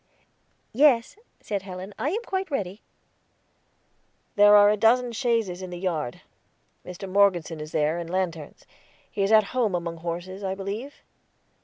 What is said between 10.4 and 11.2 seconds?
I believe."